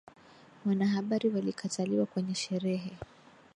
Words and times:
Wanahabari 0.65 1.29
walikataliwa 1.29 2.05
kwenye 2.05 2.35
sherehe 2.35 2.97